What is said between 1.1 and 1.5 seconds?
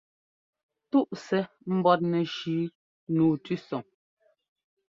sɛ́